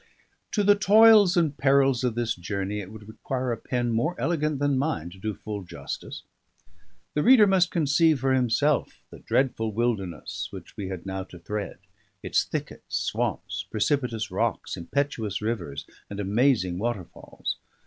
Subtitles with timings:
[0.53, 4.57] To the toils and perils of this journey it would require a pen more elegant
[4.57, 6.23] than mine to do full justice.
[7.13, 11.77] The reader must conceive for himself the dreadful wilderness which we had now to thread;
[12.23, 17.57] its thickets, swamps, precipitous rocks, impetuous rivers, and amazing waterfalls.